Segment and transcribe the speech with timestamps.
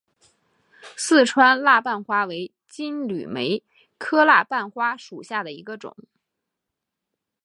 [0.97, 3.61] 四川蜡瓣花为金缕梅
[3.99, 5.95] 科蜡瓣花属下的一个种。